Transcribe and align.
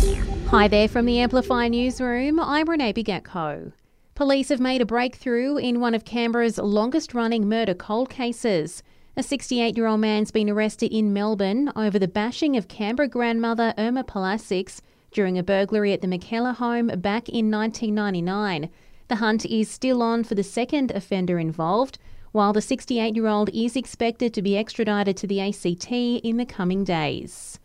Hi 0.00 0.66
there 0.66 0.88
from 0.88 1.04
the 1.04 1.18
Amplify 1.18 1.68
Newsroom. 1.68 2.40
I'm 2.40 2.70
Renee 2.70 2.94
Bigatko. 2.94 3.72
Police 4.14 4.48
have 4.48 4.58
made 4.58 4.80
a 4.80 4.86
breakthrough 4.86 5.58
in 5.58 5.78
one 5.78 5.94
of 5.94 6.06
Canberra's 6.06 6.56
longest 6.56 7.12
running 7.12 7.46
murder 7.46 7.74
cold 7.74 8.08
cases. 8.08 8.82
A 9.14 9.22
68 9.22 9.76
year 9.76 9.86
old 9.86 10.00
man's 10.00 10.30
been 10.30 10.48
arrested 10.48 10.90
in 10.90 11.12
Melbourne 11.12 11.70
over 11.76 11.98
the 11.98 12.08
bashing 12.08 12.56
of 12.56 12.66
Canberra 12.66 13.08
grandmother 13.08 13.74
Irma 13.76 14.02
Palasics 14.02 14.80
during 15.10 15.36
a 15.36 15.42
burglary 15.42 15.92
at 15.92 16.00
the 16.00 16.08
Mackellar 16.08 16.54
home 16.54 16.86
back 16.86 17.28
in 17.28 17.50
1999. 17.50 18.70
The 19.08 19.16
hunt 19.16 19.44
is 19.44 19.70
still 19.70 20.02
on 20.02 20.24
for 20.24 20.34
the 20.34 20.42
second 20.42 20.92
offender 20.92 21.38
involved, 21.38 21.98
while 22.32 22.54
the 22.54 22.62
68 22.62 23.14
year 23.14 23.26
old 23.26 23.50
is 23.50 23.76
expected 23.76 24.32
to 24.32 24.40
be 24.40 24.56
extradited 24.56 25.18
to 25.18 25.26
the 25.26 25.42
ACT 25.42 25.92
in 25.92 26.38
the 26.38 26.46
coming 26.46 26.84
days. 26.84 27.58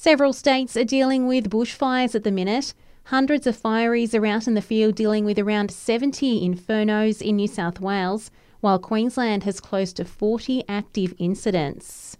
Several 0.00 0.32
states 0.32 0.76
are 0.76 0.84
dealing 0.84 1.26
with 1.26 1.50
bushfires 1.50 2.14
at 2.14 2.22
the 2.22 2.30
minute. 2.30 2.72
Hundreds 3.06 3.48
of 3.48 3.60
fireys 3.60 4.16
are 4.16 4.24
out 4.24 4.46
in 4.46 4.54
the 4.54 4.62
field 4.62 4.94
dealing 4.94 5.24
with 5.24 5.40
around 5.40 5.72
70 5.72 6.48
infernos 6.48 7.20
in 7.20 7.34
New 7.34 7.48
South 7.48 7.80
Wales, 7.80 8.30
while 8.60 8.78
Queensland 8.78 9.42
has 9.42 9.58
close 9.58 9.92
to 9.94 10.04
40 10.04 10.62
active 10.68 11.14
incidents. 11.18 12.16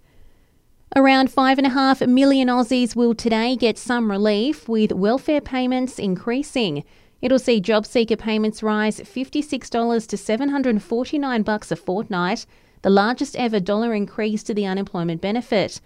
Around 0.93 1.29
5.5 1.29 2.05
million 2.09 2.49
Aussies 2.49 2.97
will 2.97 3.15
today 3.15 3.55
get 3.55 3.77
some 3.77 4.11
relief, 4.11 4.67
with 4.67 4.91
welfare 4.91 5.39
payments 5.39 5.97
increasing. 5.97 6.83
It'll 7.21 7.39
see 7.39 7.61
job 7.61 7.85
seeker 7.85 8.17
payments 8.17 8.61
rise 8.61 8.99
$56 8.99 10.05
to 10.05 10.17
$749 10.17 11.71
a 11.71 11.75
fortnight, 11.77 12.45
the 12.81 12.89
largest 12.89 13.37
ever 13.37 13.61
dollar 13.61 13.93
increase 13.93 14.43
to 14.43 14.53
the 14.53 14.65
unemployment 14.65 15.21
benefit. 15.21 15.79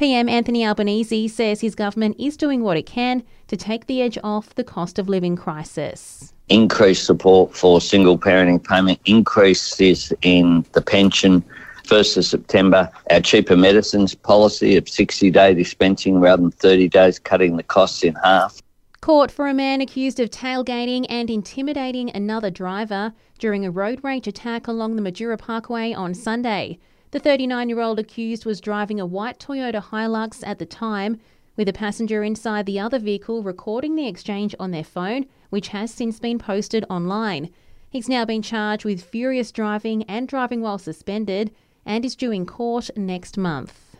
PM 0.00 0.30
Anthony 0.30 0.64
Albanese 0.64 1.28
says 1.28 1.60
his 1.60 1.74
government 1.74 2.16
is 2.18 2.34
doing 2.34 2.62
what 2.62 2.78
it 2.78 2.86
can 2.86 3.22
to 3.48 3.54
take 3.54 3.86
the 3.86 4.00
edge 4.00 4.16
off 4.24 4.54
the 4.54 4.64
cost 4.64 4.98
of 4.98 5.10
living 5.10 5.36
crisis. 5.36 6.32
Increased 6.48 7.04
support 7.04 7.54
for 7.54 7.82
single 7.82 8.16
parenting 8.16 8.64
payment, 8.64 8.98
increases 9.04 10.10
in 10.22 10.64
the 10.72 10.80
pension. 10.80 11.44
1st 11.84 12.16
of 12.16 12.24
September, 12.24 12.90
our 13.10 13.20
cheaper 13.20 13.58
medicines 13.58 14.14
policy 14.14 14.74
of 14.74 14.88
60 14.88 15.30
day 15.32 15.52
dispensing 15.52 16.18
rather 16.18 16.40
than 16.40 16.50
30 16.50 16.88
days, 16.88 17.18
cutting 17.18 17.58
the 17.58 17.62
costs 17.62 18.02
in 18.02 18.14
half. 18.24 18.62
Court 19.02 19.30
for 19.30 19.48
a 19.48 19.54
man 19.54 19.82
accused 19.82 20.18
of 20.18 20.30
tailgating 20.30 21.04
and 21.10 21.28
intimidating 21.28 22.10
another 22.16 22.48
driver 22.48 23.12
during 23.38 23.66
a 23.66 23.70
road 23.70 24.02
rage 24.02 24.26
attack 24.26 24.66
along 24.66 24.96
the 24.96 25.02
Majura 25.02 25.38
Parkway 25.38 25.92
on 25.92 26.14
Sunday. 26.14 26.78
The 27.12 27.18
39 27.18 27.68
year 27.68 27.80
old 27.80 27.98
accused 27.98 28.46
was 28.46 28.60
driving 28.60 29.00
a 29.00 29.06
white 29.06 29.40
Toyota 29.40 29.82
Hilux 29.82 30.46
at 30.46 30.60
the 30.60 30.66
time, 30.66 31.18
with 31.56 31.68
a 31.68 31.72
passenger 31.72 32.22
inside 32.22 32.66
the 32.66 32.78
other 32.78 33.00
vehicle 33.00 33.42
recording 33.42 33.96
the 33.96 34.06
exchange 34.06 34.54
on 34.60 34.70
their 34.70 34.84
phone, 34.84 35.26
which 35.50 35.68
has 35.68 35.90
since 35.90 36.20
been 36.20 36.38
posted 36.38 36.84
online. 36.88 37.50
He's 37.90 38.08
now 38.08 38.24
been 38.24 38.42
charged 38.42 38.84
with 38.84 39.02
furious 39.02 39.50
driving 39.50 40.04
and 40.04 40.28
driving 40.28 40.60
while 40.60 40.78
suspended 40.78 41.50
and 41.84 42.04
is 42.04 42.14
due 42.14 42.30
in 42.30 42.46
court 42.46 42.90
next 42.96 43.36
month. 43.36 43.96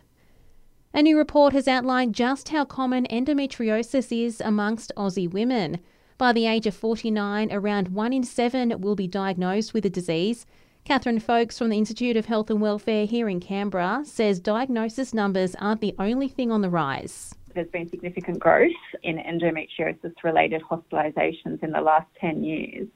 A 0.95 1.02
new 1.02 1.19
report 1.19 1.52
has 1.52 1.67
outlined 1.67 2.14
just 2.14 2.50
how 2.50 2.64
common 2.64 3.06
endometriosis 3.11 4.17
is 4.24 4.41
amongst 4.41 4.92
Aussie 4.97 5.28
women. 5.30 5.80
By 6.17 6.33
the 6.33 6.47
age 6.47 6.69
of 6.69 6.77
49, 6.77 7.50
around 7.50 7.89
1 7.89 8.12
in 8.12 8.22
7 8.22 8.80
will 8.80 8.95
be 8.95 9.08
diagnosed 9.08 9.74
with 9.74 9.83
the 9.83 9.91
disease, 9.91 10.47
Catherine 10.84 11.20
Folks 11.20 11.56
from 11.56 11.69
the 11.69 11.78
Institute 11.78 12.17
of 12.17 12.27
Health 12.27 12.50
and 12.50 12.61
Welfare 12.61 13.06
here 13.06 13.28
in 13.28 13.39
Canberra 13.39 14.03
says 14.05 14.41
diagnosis 14.41 15.14
numbers 15.14 15.55
aren't 15.56 15.81
the 15.81 15.95
only 15.98 16.27
thing 16.28 16.50
on 16.50 16.62
the 16.62 16.70
rise. 16.70 17.34
There's 17.55 17.69
been 17.69 17.89
significant 17.89 18.39
growth 18.41 18.70
in 19.03 19.19
endometriosis 19.19 20.14
related 20.25 20.62
hospitalisations 20.62 21.62
in 21.62 21.70
the 21.70 21.81
last 21.81 22.08
10 22.20 22.42
years. 22.42 22.89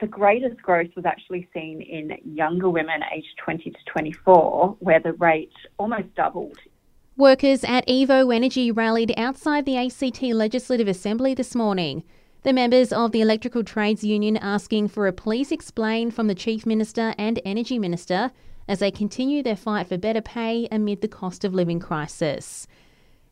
The 0.00 0.06
greatest 0.06 0.60
growth 0.62 0.90
was 0.96 1.04
actually 1.04 1.48
seen 1.52 1.80
in 1.82 2.16
younger 2.24 2.70
women 2.70 3.02
aged 3.14 3.36
20 3.44 3.70
to 3.70 3.78
24, 3.86 4.76
where 4.80 5.00
the 5.00 5.12
rate 5.14 5.52
almost 5.78 6.14
doubled. 6.14 6.58
Workers 7.16 7.64
at 7.64 7.86
Evoenergy 7.88 8.74
rallied 8.74 9.12
outside 9.16 9.66
the 9.66 9.76
ACT 9.76 10.22
Legislative 10.22 10.86
Assembly 10.86 11.34
this 11.34 11.54
morning. 11.54 12.04
The 12.44 12.52
members 12.52 12.92
of 12.92 13.10
the 13.10 13.20
Electrical 13.20 13.64
Trades 13.64 14.04
Union 14.04 14.36
asking 14.36 14.88
for 14.88 15.08
a 15.08 15.12
please 15.12 15.50
explain 15.50 16.12
from 16.12 16.28
the 16.28 16.36
Chief 16.36 16.64
Minister 16.64 17.12
and 17.18 17.40
Energy 17.44 17.80
Minister 17.80 18.30
as 18.68 18.78
they 18.78 18.92
continue 18.92 19.42
their 19.42 19.56
fight 19.56 19.88
for 19.88 19.98
better 19.98 20.20
pay 20.20 20.68
amid 20.70 21.00
the 21.00 21.08
cost 21.08 21.44
of 21.44 21.52
living 21.52 21.80
crisis. 21.80 22.68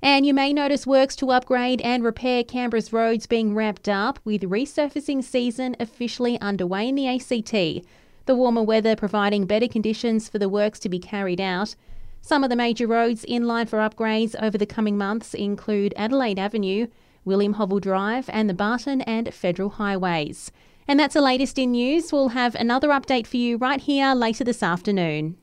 And 0.03 0.27
you 0.27 0.34
may 0.34 0.53
notice 0.53 0.89
works 0.89 1.15
to 1.16 1.31
upgrade 1.31 1.81
and 1.83 2.03
repair 2.03 2.43
Canberra's 2.43 2.93
roads 2.93 3.27
being 3.28 3.55
wrapped 3.55 3.89
up, 3.89 4.19
with 4.25 4.43
resurfacing 4.43 5.22
season 5.22 5.77
officially 5.78 6.41
underway 6.41 6.89
in 6.89 6.97
the 6.97 7.06
ACT. 7.06 7.87
The 8.27 8.34
warmer 8.34 8.62
weather 8.62 8.97
providing 8.97 9.47
better 9.47 9.69
conditions 9.69 10.28
for 10.28 10.41
the 10.41 10.49
works 10.49 10.81
to 10.81 10.89
be 10.89 10.99
carried 10.99 11.41
out. 11.41 11.77
Some 12.22 12.43
of 12.43 12.50
the 12.50 12.56
major 12.56 12.89
roads 12.89 13.22
in 13.22 13.47
line 13.47 13.66
for 13.66 13.78
upgrades 13.78 14.34
over 14.43 14.59
the 14.59 14.66
coming 14.66 14.99
months 14.99 15.33
include 15.33 15.95
Adelaide 15.97 16.41
Avenue, 16.41 16.89
William 17.27 17.57
Hovell 17.57 17.83
Drive, 17.83 18.31
and 18.33 18.49
the 18.49 18.55
Barton 18.55 19.03
and 19.03 19.35
Federal 19.35 19.69
Highways. 19.69 20.51
And 20.89 20.99
that's 20.99 21.15
the 21.15 21.21
latest 21.21 21.59
in 21.59 21.73
news. 21.73 22.13
We'll 22.13 22.29
have 22.29 22.55
another 22.55 22.89
update 22.89 23.27
for 23.27 23.37
you 23.37 23.59
right 23.59 23.81
here 23.81 24.15
later 24.15 24.45
this 24.45 24.63
afternoon. 24.63 25.37